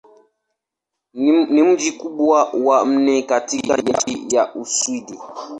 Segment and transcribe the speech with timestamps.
[1.51, 5.17] Ni mji mkubwa wa nne katika nchi wa Uswidi.